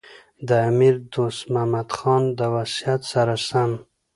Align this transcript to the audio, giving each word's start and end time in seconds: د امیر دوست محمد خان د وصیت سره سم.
د 0.47 0.49
امیر 0.69 0.95
دوست 1.13 1.41
محمد 1.53 1.89
خان 1.97 2.23
د 2.39 2.39
وصیت 2.55 3.01
سره 3.11 3.35
سم. 3.49 3.71